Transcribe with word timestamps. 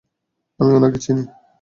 আমি 0.59 0.71
উনাকে 0.77 0.99
চিনি। 1.03 1.23